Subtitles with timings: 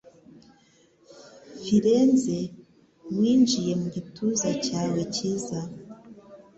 [1.61, 2.37] Firenze
[3.15, 5.59] winjiye mu gituza cyawe cyiza